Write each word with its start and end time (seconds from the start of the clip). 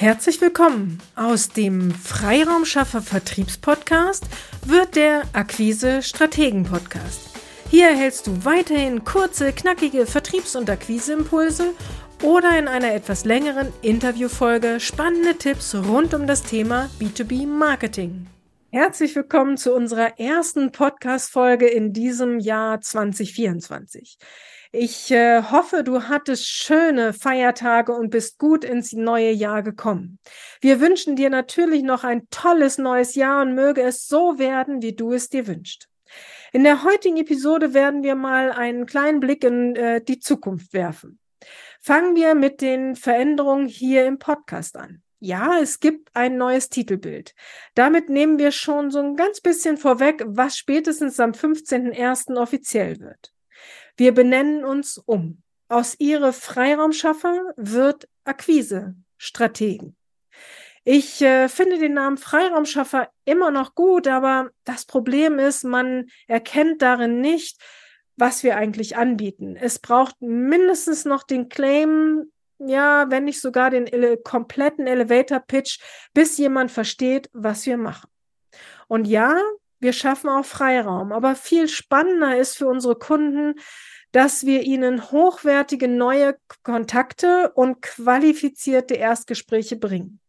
Herzlich 0.00 0.40
willkommen. 0.40 1.00
Aus 1.16 1.48
dem 1.48 1.90
Freiraumschaffer 1.90 3.02
Vertriebspodcast 3.02 4.26
wird 4.64 4.94
der 4.94 5.22
Akquise 5.32 6.04
Strategen 6.04 6.62
Podcast. 6.62 7.30
Hier 7.68 7.88
erhältst 7.88 8.28
du 8.28 8.44
weiterhin 8.44 9.02
kurze, 9.02 9.52
knackige 9.52 10.06
Vertriebs- 10.06 10.54
und 10.54 10.70
Akquiseimpulse 10.70 11.74
oder 12.22 12.56
in 12.56 12.68
einer 12.68 12.94
etwas 12.94 13.24
längeren 13.24 13.72
Interviewfolge 13.82 14.78
spannende 14.78 15.36
Tipps 15.36 15.74
rund 15.74 16.14
um 16.14 16.28
das 16.28 16.44
Thema 16.44 16.88
B2B 17.00 17.48
Marketing. 17.48 18.28
Herzlich 18.70 19.16
willkommen 19.16 19.56
zu 19.56 19.74
unserer 19.74 20.20
ersten 20.20 20.70
Podcast-Folge 20.70 21.66
in 21.66 21.92
diesem 21.92 22.38
Jahr 22.38 22.80
2024. 22.80 24.16
Ich 24.70 25.10
äh, 25.10 25.42
hoffe, 25.44 25.82
du 25.82 26.08
hattest 26.08 26.46
schöne 26.46 27.14
Feiertage 27.14 27.92
und 27.92 28.10
bist 28.10 28.38
gut 28.38 28.64
ins 28.64 28.92
neue 28.92 29.30
Jahr 29.30 29.62
gekommen. 29.62 30.18
Wir 30.60 30.80
wünschen 30.80 31.16
dir 31.16 31.30
natürlich 31.30 31.82
noch 31.82 32.04
ein 32.04 32.28
tolles 32.30 32.76
neues 32.76 33.14
Jahr 33.14 33.40
und 33.42 33.54
möge 33.54 33.80
es 33.80 34.06
so 34.06 34.38
werden, 34.38 34.82
wie 34.82 34.94
du 34.94 35.12
es 35.12 35.30
dir 35.30 35.46
wünschst. 35.46 35.88
In 36.52 36.64
der 36.64 36.84
heutigen 36.84 37.16
Episode 37.16 37.72
werden 37.72 38.02
wir 38.02 38.14
mal 38.14 38.52
einen 38.52 38.84
kleinen 38.84 39.20
Blick 39.20 39.42
in 39.42 39.74
äh, 39.74 40.02
die 40.02 40.18
Zukunft 40.18 40.74
werfen. 40.74 41.18
Fangen 41.80 42.14
wir 42.14 42.34
mit 42.34 42.60
den 42.60 42.94
Veränderungen 42.94 43.68
hier 43.68 44.04
im 44.04 44.18
Podcast 44.18 44.76
an. 44.76 45.02
Ja, 45.20 45.58
es 45.60 45.80
gibt 45.80 46.10
ein 46.14 46.36
neues 46.36 46.68
Titelbild. 46.68 47.34
Damit 47.74 48.10
nehmen 48.10 48.38
wir 48.38 48.52
schon 48.52 48.90
so 48.90 49.00
ein 49.00 49.16
ganz 49.16 49.40
bisschen 49.40 49.78
vorweg, 49.78 50.22
was 50.26 50.58
spätestens 50.58 51.18
am 51.18 51.32
15.01. 51.32 52.36
offiziell 52.36 53.00
wird. 53.00 53.32
Wir 53.98 54.14
benennen 54.14 54.64
uns 54.64 54.96
um. 54.96 55.42
Aus 55.68 55.96
ihre 55.98 56.32
Freiraumschaffer 56.32 57.52
wird 57.56 58.08
Akquise 58.24 58.94
Strategen. 59.16 59.96
Ich 60.84 61.20
äh, 61.20 61.48
finde 61.48 61.78
den 61.78 61.94
Namen 61.94 62.16
Freiraumschaffer 62.16 63.10
immer 63.24 63.50
noch 63.50 63.74
gut, 63.74 64.06
aber 64.06 64.50
das 64.62 64.86
Problem 64.86 65.40
ist, 65.40 65.64
man 65.64 66.06
erkennt 66.28 66.80
darin 66.80 67.20
nicht, 67.20 67.60
was 68.16 68.44
wir 68.44 68.56
eigentlich 68.56 68.96
anbieten. 68.96 69.56
Es 69.56 69.80
braucht 69.80 70.14
mindestens 70.20 71.04
noch 71.04 71.24
den 71.24 71.48
Claim, 71.48 72.30
ja, 72.60 73.10
wenn 73.10 73.24
nicht 73.24 73.40
sogar 73.40 73.70
den 73.70 73.88
ele 73.88 74.16
kompletten 74.16 74.86
Elevator 74.86 75.40
Pitch, 75.40 75.80
bis 76.14 76.38
jemand 76.38 76.70
versteht, 76.70 77.28
was 77.32 77.66
wir 77.66 77.76
machen. 77.76 78.08
Und 78.86 79.06
ja, 79.06 79.40
wir 79.80 79.92
schaffen 79.92 80.28
auch 80.28 80.44
Freiraum, 80.44 81.12
aber 81.12 81.34
viel 81.34 81.68
spannender 81.68 82.36
ist 82.36 82.56
für 82.56 82.66
unsere 82.66 82.96
Kunden, 82.96 83.54
dass 84.12 84.46
wir 84.46 84.62
ihnen 84.62 85.10
hochwertige 85.10 85.88
neue 85.88 86.36
Kontakte 86.62 87.52
und 87.54 87.82
qualifizierte 87.82 88.94
Erstgespräche 88.94 89.76
bringen. 89.76 90.20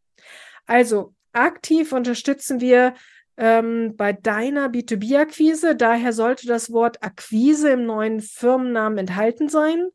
Also 0.66 1.14
aktiv 1.34 1.94
unterstützen 1.94 2.60
wir 2.60 2.94
ähm, 3.38 3.96
bei 3.96 4.12
deiner 4.14 4.68
B2B-Akquise. 4.68 5.76
Daher 5.76 6.14
sollte 6.14 6.46
das 6.46 6.72
Wort 6.72 7.02
Akquise 7.02 7.70
im 7.72 7.86
neuen 7.86 8.20
Firmennamen 8.20 8.98
enthalten 9.00 9.48
sein. 9.48 9.88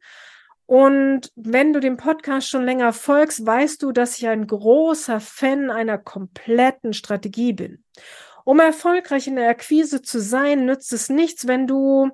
Und 0.67 1.31
wenn 1.37 1.75
du 1.75 1.81
dem 1.81 1.99
Podcast 1.99 2.49
schon 2.49 2.65
länger 2.65 2.95
folgst, 2.95 3.45
weißt 3.45 3.83
du, 3.83 3.93
dass 3.93 4.17
ich 4.17 4.27
ein 4.27 4.47
großer 4.47 5.21
Fan 5.21 5.71
einer 5.71 5.99
kompletten 5.99 6.95
Strategie 6.95 7.53
bin. 7.53 7.85
Um 8.45 8.61
erfolgreich 8.61 9.27
in 9.27 9.37
der 9.37 9.49
Akquise 9.49 10.03
zu 10.03 10.21
sein, 10.21 10.67
nützt 10.67 10.93
es 10.93 11.09
nichts, 11.09 11.47
wenn 11.47 11.67
du 11.67 12.11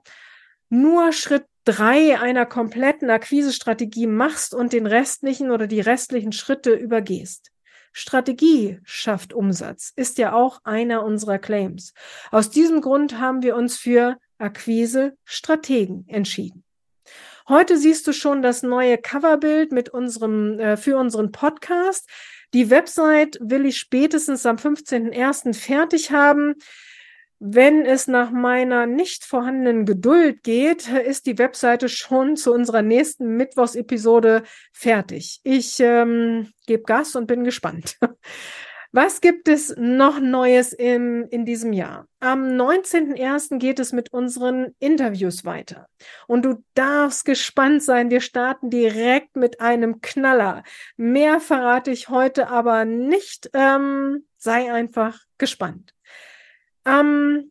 nur 0.68 1.12
Schritt 1.12 1.44
drei 1.64 2.18
einer 2.18 2.46
kompletten 2.46 3.10
Akquisestrategie 3.10 4.06
machst 4.06 4.54
und 4.54 4.72
den 4.72 4.86
restlichen 4.86 5.50
oder 5.50 5.66
die 5.66 5.80
restlichen 5.80 6.32
Schritte 6.32 6.72
übergehst. 6.72 7.50
Strategie 7.92 8.78
schafft 8.84 9.32
Umsatz, 9.32 9.92
ist 9.96 10.18
ja 10.18 10.32
auch 10.32 10.60
einer 10.64 11.02
unserer 11.04 11.38
Claims. 11.38 11.92
Aus 12.30 12.50
diesem 12.50 12.80
Grund 12.80 13.18
haben 13.18 13.42
wir 13.42 13.56
uns 13.56 13.76
für 13.76 14.16
Akquise 14.38 15.16
Strategen 15.24 16.04
entschieden. 16.08 16.64
Heute 17.48 17.76
siehst 17.76 18.06
du 18.06 18.12
schon 18.12 18.42
das 18.42 18.62
neue 18.62 18.96
Coverbild 18.96 19.72
mit 19.72 19.88
unserem, 19.88 20.60
äh, 20.60 20.76
für 20.76 20.96
unseren 20.96 21.32
Podcast. 21.32 22.08
Die 22.52 22.70
Website 22.70 23.38
will 23.40 23.64
ich 23.66 23.78
spätestens 23.78 24.44
am 24.46 24.56
15.01. 24.56 25.54
fertig 25.54 26.10
haben. 26.10 26.54
Wenn 27.38 27.86
es 27.86 28.06
nach 28.06 28.30
meiner 28.30 28.84
nicht 28.86 29.24
vorhandenen 29.24 29.86
Geduld 29.86 30.42
geht, 30.42 30.88
ist 30.88 31.24
die 31.24 31.38
Webseite 31.38 31.88
schon 31.88 32.36
zu 32.36 32.52
unserer 32.52 32.82
nächsten 32.82 33.36
Mittwochsepisode 33.36 34.42
fertig. 34.72 35.40
Ich 35.42 35.80
ähm, 35.80 36.52
gebe 36.66 36.82
Gas 36.82 37.16
und 37.16 37.26
bin 37.26 37.44
gespannt. 37.44 37.96
Was 38.92 39.20
gibt 39.20 39.46
es 39.46 39.72
noch 39.76 40.18
Neues 40.18 40.72
im, 40.72 41.28
in 41.30 41.44
diesem 41.44 41.72
Jahr? 41.72 42.08
Am 42.18 42.42
19.01. 42.42 43.58
geht 43.58 43.78
es 43.78 43.92
mit 43.92 44.12
unseren 44.12 44.74
Interviews 44.80 45.44
weiter. 45.44 45.88
Und 46.26 46.44
du 46.44 46.64
darfst 46.74 47.24
gespannt 47.24 47.84
sein. 47.84 48.10
Wir 48.10 48.20
starten 48.20 48.68
direkt 48.68 49.36
mit 49.36 49.60
einem 49.60 50.00
Knaller. 50.00 50.64
Mehr 50.96 51.38
verrate 51.38 51.92
ich 51.92 52.08
heute 52.08 52.48
aber 52.48 52.84
nicht. 52.84 53.48
Ähm, 53.52 54.26
sei 54.36 54.72
einfach 54.72 55.20
gespannt. 55.38 55.94
Am 56.82 57.44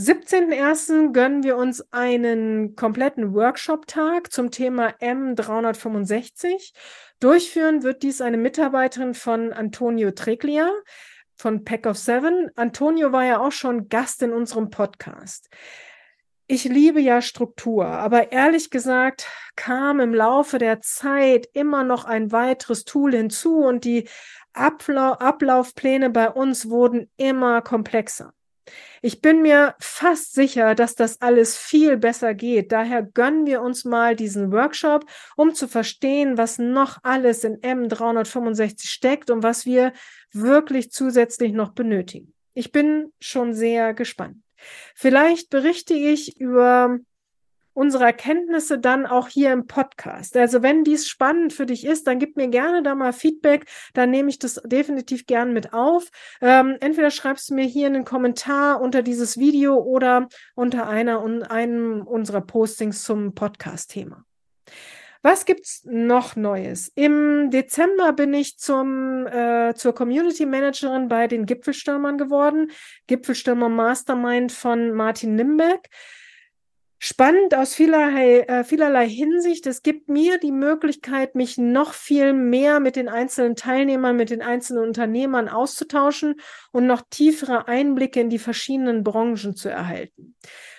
17.01. 0.00 1.12
gönnen 1.12 1.44
wir 1.44 1.56
uns 1.56 1.92
einen 1.92 2.74
kompletten 2.74 3.32
Workshop-Tag 3.32 4.32
zum 4.32 4.50
Thema 4.50 4.88
M365. 5.00 6.72
Durchführen 7.20 7.84
wird 7.84 8.02
dies 8.02 8.20
eine 8.20 8.36
Mitarbeiterin 8.36 9.14
von 9.14 9.52
Antonio 9.52 10.10
Treglia 10.10 10.68
von 11.36 11.64
Pack 11.64 11.86
of 11.86 11.96
Seven. 11.96 12.50
Antonio 12.56 13.12
war 13.12 13.24
ja 13.24 13.38
auch 13.38 13.52
schon 13.52 13.88
Gast 13.88 14.20
in 14.22 14.32
unserem 14.32 14.70
Podcast. 14.70 15.48
Ich 16.48 16.64
liebe 16.64 17.00
ja 17.00 17.22
Struktur, 17.22 17.86
aber 17.86 18.32
ehrlich 18.32 18.70
gesagt 18.70 19.28
kam 19.54 20.00
im 20.00 20.12
Laufe 20.12 20.58
der 20.58 20.80
Zeit 20.80 21.48
immer 21.52 21.84
noch 21.84 22.04
ein 22.04 22.32
weiteres 22.32 22.84
Tool 22.84 23.14
hinzu 23.14 23.58
und 23.58 23.84
die 23.84 24.08
Ablau 24.54 25.12
Ablaufpläne 25.12 26.10
bei 26.10 26.28
uns 26.30 26.68
wurden 26.68 27.08
immer 27.16 27.62
komplexer. 27.62 28.34
Ich 29.02 29.20
bin 29.20 29.42
mir 29.42 29.74
fast 29.78 30.34
sicher, 30.34 30.74
dass 30.74 30.94
das 30.94 31.20
alles 31.20 31.56
viel 31.56 31.96
besser 31.96 32.34
geht. 32.34 32.72
Daher 32.72 33.02
gönnen 33.02 33.46
wir 33.46 33.60
uns 33.60 33.84
mal 33.84 34.16
diesen 34.16 34.50
Workshop, 34.52 35.04
um 35.36 35.54
zu 35.54 35.68
verstehen, 35.68 36.38
was 36.38 36.58
noch 36.58 36.98
alles 37.02 37.44
in 37.44 37.60
M365 37.60 38.86
steckt 38.86 39.30
und 39.30 39.42
was 39.42 39.66
wir 39.66 39.92
wirklich 40.32 40.90
zusätzlich 40.90 41.52
noch 41.52 41.72
benötigen. 41.72 42.32
Ich 42.54 42.72
bin 42.72 43.12
schon 43.20 43.52
sehr 43.52 43.92
gespannt. 43.94 44.38
Vielleicht 44.94 45.50
berichte 45.50 45.94
ich 45.94 46.40
über 46.40 46.98
unsere 47.74 48.04
Erkenntnisse 48.04 48.78
dann 48.78 49.04
auch 49.06 49.28
hier 49.28 49.52
im 49.52 49.66
Podcast. 49.66 50.36
Also 50.36 50.62
wenn 50.62 50.84
dies 50.84 51.06
spannend 51.06 51.52
für 51.52 51.66
dich 51.66 51.84
ist, 51.84 52.06
dann 52.06 52.18
gib 52.18 52.36
mir 52.36 52.48
gerne 52.48 52.82
da 52.82 52.94
mal 52.94 53.12
Feedback, 53.12 53.66
dann 53.92 54.10
nehme 54.10 54.30
ich 54.30 54.38
das 54.38 54.54
definitiv 54.64 55.26
gern 55.26 55.52
mit 55.52 55.74
auf. 55.74 56.08
Ähm, 56.40 56.76
entweder 56.80 57.10
schreibst 57.10 57.50
du 57.50 57.54
mir 57.54 57.64
hier 57.64 57.86
einen 57.86 58.04
Kommentar 58.04 58.80
unter 58.80 59.02
dieses 59.02 59.38
Video 59.38 59.76
oder 59.76 60.28
unter 60.54 60.88
einer 60.88 61.20
und 61.20 61.42
einem 61.42 62.02
unserer 62.06 62.40
Postings 62.40 63.02
zum 63.02 63.34
Podcast-Thema. 63.34 64.24
Was 65.22 65.46
gibt's 65.46 65.82
noch 65.86 66.36
Neues? 66.36 66.92
Im 66.94 67.50
Dezember 67.50 68.12
bin 68.12 68.34
ich 68.34 68.58
zum, 68.58 69.26
äh, 69.26 69.72
zur 69.74 69.94
Community 69.94 70.44
Managerin 70.44 71.08
bei 71.08 71.26
den 71.28 71.46
Gipfelstürmern 71.46 72.18
geworden. 72.18 72.70
Gipfelstürmer 73.06 73.70
Mastermind 73.70 74.52
von 74.52 74.92
Martin 74.92 75.34
Nimbeck 75.34 75.88
spannend 76.98 77.54
aus 77.54 77.74
vielerlei, 77.74 78.40
äh, 78.40 78.64
vielerlei 78.64 79.08
Hinsicht. 79.08 79.66
Es 79.66 79.82
gibt 79.82 80.08
mir 80.08 80.38
die 80.38 80.52
Möglichkeit, 80.52 81.34
mich 81.34 81.58
noch 81.58 81.92
viel 81.92 82.32
mehr 82.32 82.80
mit 82.80 82.96
den 82.96 83.08
einzelnen 83.08 83.56
Teilnehmern, 83.56 84.16
mit 84.16 84.30
den 84.30 84.42
einzelnen 84.42 84.84
Unternehmern 84.84 85.48
auszutauschen 85.48 86.36
und 86.72 86.86
noch 86.86 87.02
tiefere 87.10 87.68
Einblicke 87.68 88.20
in 88.20 88.30
die 88.30 88.38
verschiedenen 88.38 89.04
Branchen 89.04 89.54
zu 89.54 89.68
erhalten. 89.68 90.36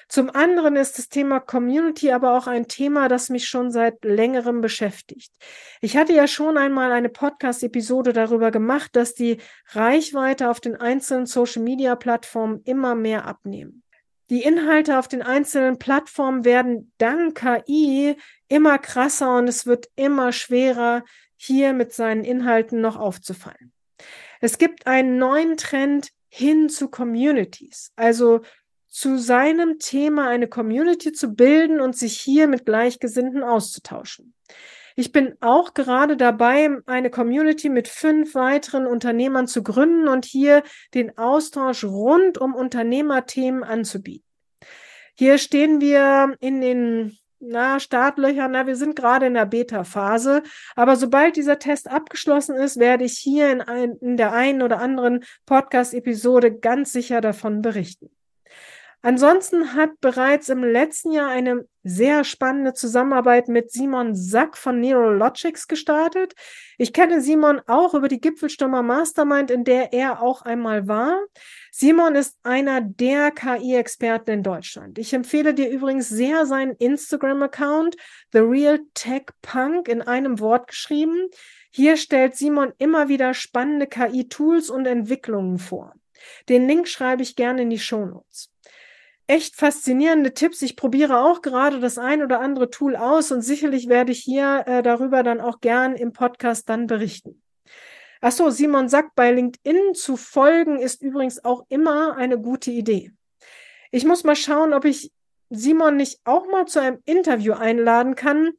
Zum 0.08 0.30
anderen 0.30 0.76
ist 0.76 1.00
das 1.00 1.10
Thema 1.10 1.40
Community 1.40 2.12
aber 2.12 2.38
auch 2.38 2.46
ein 2.46 2.68
Thema, 2.68 3.08
das 3.08 3.30
mich 3.30 3.48
schon 3.48 3.72
seit 3.72 4.06
längerem 4.06 4.62
beschäftigt. 4.62 5.34
Ich 5.82 5.98
hatte 5.98 6.14
ja 6.14 6.28
schon 6.28 6.58
einmal 6.58 6.92
eine 6.92 7.10
Podcast-Episode 7.10 8.14
darüber 8.14 8.52
gemacht, 8.52 8.96
dass 8.96 9.16
die 9.16 9.38
Reichweite 9.70 10.50
auf 10.50 10.60
den 10.60 10.76
einzelnen 10.76 11.26
Social-Media-Plattformen 11.26 12.62
immer 12.66 12.94
mehr 12.94 13.26
abnehmen. 13.26 13.82
Die 14.30 14.42
Inhalte 14.42 14.98
auf 14.98 15.08
den 15.08 15.22
einzelnen 15.22 15.78
Plattformen 15.78 16.46
werden 16.46 16.92
dank 16.98 17.38
KI 17.38 18.16
immer 18.48 18.80
krasser 18.80 19.38
und 19.38 19.48
es 19.48 19.66
wird 19.66 19.90
immer 19.96 20.32
schwerer, 20.32 21.04
hier 21.38 21.74
mit 21.74 21.94
seinen 21.94 22.24
Inhalten 22.24 22.82
noch 22.82 22.96
aufzufallen. 22.96 23.72
Es 24.42 24.58
gibt 24.58 24.88
einen 24.88 25.18
neuen 25.18 25.58
Trend 25.58 26.10
hin 26.30 26.70
zu 26.70 26.90
Communities, 26.90 27.92
also 27.96 28.42
zu 28.88 29.18
seinem 29.18 29.78
Thema 29.78 30.30
eine 30.30 30.48
Community 30.48 31.12
zu 31.12 31.34
bilden 31.34 31.82
und 31.82 31.96
sich 31.98 32.20
hier 32.20 32.48
mit 32.48 32.66
Gleichgesinnten 32.66 33.44
auszutauschen. 33.44 34.34
Ich 34.96 35.12
bin 35.12 35.36
auch 35.42 35.74
gerade 35.74 36.16
dabei, 36.16 36.70
eine 36.86 37.10
Community 37.10 37.68
mit 37.68 37.90
fünf 37.90 38.34
weiteren 38.34 38.88
Unternehmern 38.88 39.46
zu 39.46 39.62
gründen 39.62 40.08
und 40.08 40.24
hier 40.24 40.64
den 40.94 41.18
Austausch 41.18 41.84
rund 41.84 42.38
um 42.38 42.56
Unternehmerthemen 42.56 43.64
anzubieten. 43.64 44.26
Hier 45.14 45.38
stehen 45.38 45.82
wir 45.82 46.36
in 46.40 46.62
den 46.62 47.18
na, 47.40 47.80
Startlöchern, 47.80 48.52
na, 48.52 48.66
wir 48.68 48.76
sind 48.76 48.96
gerade 48.96 49.26
in 49.26 49.34
der 49.34 49.46
Beta-Phase. 49.46 50.44
Aber 50.76 50.96
sobald 50.96 51.36
dieser 51.36 51.60
Test 51.60 51.90
abgeschlossen 51.90 52.56
ist, 52.56 52.80
werde 52.80 53.04
ich 53.04 53.18
hier 53.18 53.52
in, 53.52 53.62
ein, 53.62 53.98
in 53.98 54.18
der 54.18 54.32
einen 54.32 54.62
oder 54.62 54.80
anderen 54.80 55.26
Podcast-Episode 55.46 56.58
ganz 56.58 56.94
sicher 56.94 57.22
davon 57.22 57.62
berichten. 57.62 58.15
Ansonsten 59.02 59.76
hat 59.76 60.00
bereits 60.02 60.50
im 60.50 60.64
letzten 60.64 61.12
Jahr 61.12 61.30
eine 61.30 61.68
sehr 61.84 62.24
spannende 62.24 62.74
Zusammenarbeit 62.74 63.48
mit 63.48 63.72
Simon 63.72 64.16
Sack 64.16 64.58
von 64.58 64.82
Neurologics 64.82 65.68
gestartet. 65.68 66.34
Ich 66.80 66.92
kenne 66.92 67.22
Simon 67.22 67.62
auch 67.68 67.94
über 67.94 68.08
die 68.08 68.20
Gipfelstürmer 68.20 68.82
Mastermind, 68.82 69.52
in 69.52 69.64
der 69.64 69.94
er 69.94 70.24
auch 70.24 70.42
einmal 70.42 70.88
war. 70.88 71.24
Simon 71.72 72.16
ist 72.16 72.38
einer 72.42 72.82
der 72.82 73.30
KI-Experten 73.30 74.32
in 74.32 74.44
Deutschland. 74.44 74.98
Ich 74.98 75.14
empfehle 75.14 75.54
dir 75.54 75.70
übrigens 75.70 76.10
sehr 76.10 76.48
seinen 76.48 76.72
Instagram-Account, 76.72 77.98
The 78.32 78.40
Real 78.40 78.80
Tech 78.96 79.26
Punk, 79.44 79.88
in 79.88 80.02
einem 80.02 80.40
Wort 80.40 80.68
geschrieben. 80.68 81.30
Hier 81.70 81.98
stellt 81.98 82.36
Simon 82.36 82.74
immer 82.80 83.08
wieder 83.08 83.36
spannende 83.36 83.86
KI-Tools 83.86 84.72
und 84.72 84.88
Entwicklungen 84.88 85.60
vor. 85.60 85.94
Den 86.50 86.68
Link 86.68 86.88
schreibe 86.88 87.22
ich 87.22 87.36
gerne 87.36 87.62
in 87.62 87.70
die 87.70 87.78
Show 87.78 88.06
Notes 88.06 88.50
echt 89.28 89.56
faszinierende 89.56 90.34
Tipps. 90.34 90.62
Ich 90.62 90.76
probiere 90.76 91.20
auch 91.20 91.42
gerade 91.42 91.80
das 91.80 91.98
ein 91.98 92.24
oder 92.24 92.40
andere 92.40 92.70
Tool 92.70 92.96
aus 92.96 93.32
und 93.32 93.42
sicherlich 93.42 93.90
werde 93.90 94.12
ich 94.12 94.20
hier 94.20 94.64
äh, 94.68 94.84
darüber 94.84 95.24
dann 95.24 95.42
auch 95.42 95.62
gern 95.62 95.96
im 95.96 96.14
Podcast 96.14 96.70
dann 96.70 96.88
berichten. 96.88 97.42
Achso, 98.22 98.50
Simon 98.50 98.90
sagt, 98.90 99.16
bei 99.16 99.32
LinkedIn 99.32 99.94
zu 99.94 100.18
folgen 100.18 100.80
ist 100.80 101.02
übrigens 101.02 101.44
auch 101.44 101.66
immer 101.70 102.18
eine 102.18 102.40
gute 102.40 102.72
Idee. 102.72 103.12
Ich 103.92 104.06
muss 104.06 104.24
mal 104.24 104.36
schauen, 104.36 104.74
ob 104.74 104.86
ich 104.86 105.12
Simon 105.50 105.98
nicht 105.98 106.20
auch 106.24 106.48
mal 106.48 106.66
zu 106.66 106.82
einem 106.82 107.00
Interview 107.06 107.54
einladen 107.54 108.16
kann. 108.16 108.54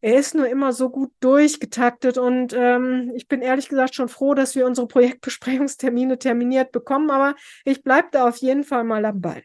Er 0.00 0.16
ist 0.16 0.34
nur 0.34 0.48
immer 0.48 0.72
so 0.72 0.90
gut 0.90 1.12
durchgetaktet 1.20 2.18
und 2.18 2.52
ähm, 2.56 3.12
ich 3.14 3.28
bin 3.28 3.40
ehrlich 3.40 3.68
gesagt 3.68 3.94
schon 3.94 4.08
froh, 4.08 4.34
dass 4.34 4.56
wir 4.56 4.66
unsere 4.66 4.88
Projektbesprechungstermine 4.88 6.18
terminiert 6.18 6.72
bekommen, 6.72 7.10
aber 7.10 7.36
ich 7.64 7.84
bleibe 7.84 8.08
da 8.10 8.28
auf 8.28 8.38
jeden 8.38 8.64
Fall 8.64 8.82
mal 8.82 9.04
am 9.04 9.20
Ball. 9.20 9.42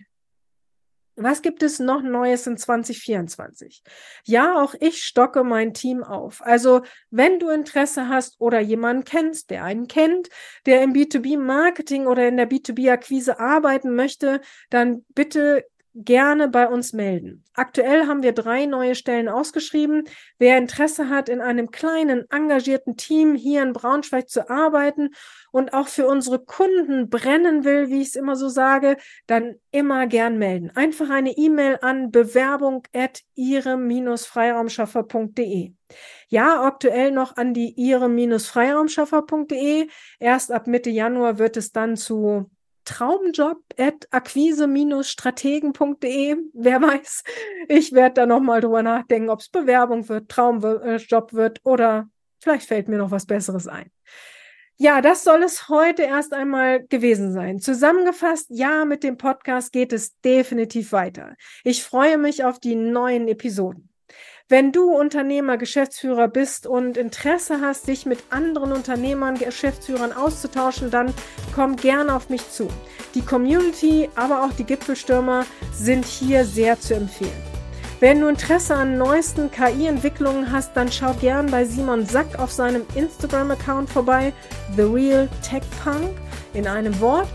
Was 1.20 1.42
gibt 1.42 1.64
es 1.64 1.80
noch 1.80 2.04
Neues 2.04 2.46
in 2.46 2.58
2024? 2.58 3.82
Ja, 4.24 4.62
auch 4.62 4.76
ich 4.80 5.04
stocke 5.04 5.44
mein 5.44 5.74
Team 5.74 6.04
auf. 6.04 6.46
Also, 6.46 6.84
wenn 7.10 7.40
du 7.40 7.50
Interesse 7.50 8.08
hast 8.08 8.40
oder 8.40 8.60
jemanden 8.60 9.04
kennst, 9.04 9.50
der 9.50 9.64
einen 9.64 9.88
kennt, 9.88 10.30
der 10.68 10.84
im 10.84 10.94
B2B-Marketing 10.94 12.06
oder 12.06 12.28
in 12.28 12.38
der 12.38 12.48
B2B-Akquise 12.48 13.40
arbeiten 13.40 13.96
möchte, 13.96 14.42
dann 14.70 15.06
bitte 15.16 15.66
gerne 16.04 16.48
bei 16.48 16.68
uns 16.68 16.94
melden. 16.94 17.44
Aktuell 17.54 18.06
haben 18.06 18.22
wir 18.22 18.34
drei 18.34 18.68
neue 18.68 18.94
Stellen 18.94 19.28
ausgeschrieben. 19.28 20.04
Wer 20.38 20.60
Interesse 20.60 21.10
hat, 21.10 21.28
in 21.28 21.42
einem 21.42 21.72
kleinen, 21.72 22.30
engagierten 22.30 22.98
Team 22.98 23.34
hier 23.34 23.64
in 23.64 23.74
Braunschweig 23.74 24.30
zu 24.30 24.48
arbeiten 24.50 25.10
und 25.52 25.74
auch 25.74 25.88
für 25.88 26.08
unsere 26.08 26.38
Kunden 26.40 27.10
brennen 27.10 27.64
will, 27.64 27.90
wie 27.90 28.02
ich 28.02 28.10
es 28.10 28.16
immer 28.16 28.36
so 28.36 28.48
sage, 28.48 28.98
dann 29.26 29.56
immer 29.72 30.06
gern 30.06 30.38
melden. 30.38 30.70
Einfach 30.76 31.10
eine 31.10 31.36
E-Mail 31.36 31.80
an 31.82 32.12
bewerbung 32.12 32.84
at 32.94 33.24
ihre-freiraumschaffer.de. 33.34 35.72
Ja, 36.28 36.64
aktuell 36.64 37.12
noch 37.12 37.38
an 37.38 37.56
die 37.56 37.74
ihre-freiraumschaffer.de. 37.76 39.88
Erst 40.20 40.52
ab 40.52 40.68
Mitte 40.68 40.92
Januar 40.92 41.40
wird 41.40 41.58
es 41.58 41.72
dann 41.72 41.96
zu 41.96 42.52
traumjob 42.88 43.62
at 43.78 44.08
akquise-strategen.de. 44.12 46.38
Wer 46.54 46.82
weiß, 46.82 47.24
ich 47.68 47.92
werde 47.92 48.14
da 48.16 48.26
nochmal 48.26 48.62
drüber 48.62 48.82
nachdenken, 48.82 49.30
ob 49.30 49.42
es 49.42 49.50
Bewerbung 49.50 50.10
wird, 50.10 50.30
Traumjob 50.30 51.34
wird 51.34 51.60
oder 51.64 52.10
vielleicht 52.40 52.68
fällt 52.68 52.88
mir 52.88 52.98
noch 52.98 53.12
was 53.12 53.26
Besseres 53.26 53.68
ein. 53.68 53.92
Ja, 54.80 55.02
das 55.02 55.24
soll 55.24 55.42
es 55.42 55.70
heute 55.70 56.04
erst 56.04 56.34
einmal 56.34 56.86
gewesen 56.86 57.34
sein. 57.34 57.60
Zusammengefasst, 57.60 58.46
ja, 58.50 58.86
mit 58.86 59.04
dem 59.04 59.18
Podcast 59.18 59.74
geht 59.74 59.92
es 59.92 60.20
definitiv 60.22 60.92
weiter. 60.92 61.36
Ich 61.64 61.84
freue 61.84 62.20
mich 62.20 62.44
auf 62.44 62.60
die 62.60 62.76
neuen 62.76 63.28
Episoden. 63.28 63.90
Wenn 64.50 64.72
du 64.72 64.92
Unternehmer, 64.98 65.58
Geschäftsführer 65.58 66.30
bist 66.30 66.68
und 66.68 66.96
Interesse 66.96 67.60
hast, 67.60 67.90
dich 67.90 68.06
mit 68.06 68.24
anderen 68.30 68.72
Unternehmern, 68.72 69.36
Geschäftsführern 69.38 70.14
auszutauschen, 70.14 70.90
dann 70.90 71.14
komm 71.54 71.76
gerne 71.76 72.16
auf 72.16 72.30
mich 72.30 72.50
zu. 72.50 72.70
Die 73.14 73.26
Community, 73.26 74.10
aber 74.16 74.46
auch 74.46 74.54
die 74.54 74.64
Gipfelstürmer 74.64 75.46
sind 75.74 76.06
hier 76.06 76.46
sehr 76.46 76.80
zu 76.80 76.96
empfehlen. 76.96 77.44
Wenn 78.00 78.22
du 78.22 78.30
Interesse 78.30 78.74
an 78.74 78.98
neuesten 78.98 79.52
KI-Entwicklungen 79.52 80.50
hast, 80.50 80.78
dann 80.78 80.90
schau 80.94 81.12
gern 81.16 81.52
bei 81.52 81.66
Simon 81.66 82.06
Sack 82.06 82.40
auf 82.40 82.54
seinem 82.54 82.86
Instagram-Account 82.96 83.90
vorbei, 83.90 84.32
The 84.78 84.84
Real 84.84 85.28
Tech 85.42 85.64
Punk 85.84 86.16
in 86.54 86.68
einem 86.68 86.98
Wort. 87.02 87.28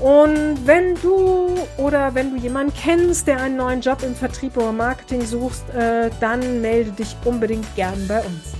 Und 0.00 0.64
wenn 0.64 0.94
du 0.96 1.56
oder 1.76 2.14
wenn 2.14 2.30
du 2.30 2.40
jemanden 2.40 2.72
kennst, 2.72 3.26
der 3.26 3.40
einen 3.40 3.56
neuen 3.56 3.80
Job 3.80 4.02
im 4.04 4.14
Vertrieb 4.14 4.56
oder 4.56 4.72
Marketing 4.72 5.22
suchst, 5.22 5.68
äh, 5.70 6.10
dann 6.20 6.60
melde 6.60 6.92
dich 6.92 7.16
unbedingt 7.24 7.66
gern 7.74 8.06
bei 8.06 8.20
uns. 8.20 8.54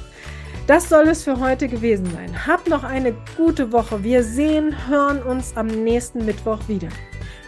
Das 0.66 0.88
soll 0.88 1.08
es 1.08 1.22
für 1.22 1.38
heute 1.38 1.68
gewesen 1.68 2.10
sein. 2.12 2.46
Hab 2.46 2.68
noch 2.68 2.84
eine 2.84 3.14
gute 3.36 3.72
Woche. 3.72 4.02
Wir 4.02 4.22
sehen, 4.24 4.74
hören 4.88 5.22
uns 5.22 5.56
am 5.56 5.66
nächsten 5.68 6.26
Mittwoch 6.26 6.60
wieder. 6.66 6.88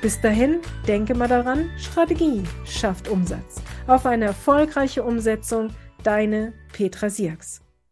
Bis 0.01 0.21
dahin, 0.21 0.61
denke 0.87 1.15
mal 1.15 1.29
daran, 1.29 1.69
Strategie 1.77 2.45
schafft 2.65 3.09
Umsatz. 3.09 3.61
Auf 3.87 4.07
eine 4.07 4.27
erfolgreiche 4.27 5.03
Umsetzung, 5.03 5.69
deine 6.03 6.55
Petra 6.73 7.11
Sierks. 7.11 7.61